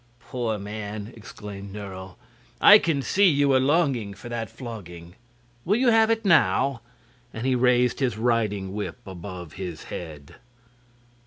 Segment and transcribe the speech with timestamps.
[0.19, 2.17] "Poor man!" exclaimed Nerle;
[2.59, 5.13] "I can see you are longing for that flogging.
[5.63, 6.81] Will you have it now?"
[7.31, 10.37] and he raised his riding whip above his head.